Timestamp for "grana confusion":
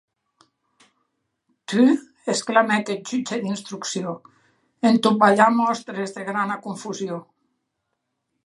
6.31-7.21